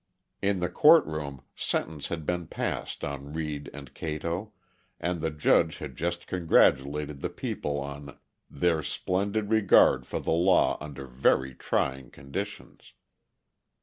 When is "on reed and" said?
3.03-3.93